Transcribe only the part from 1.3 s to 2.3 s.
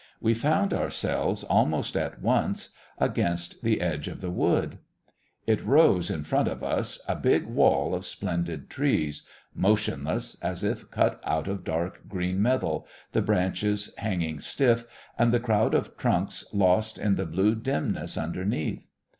almost at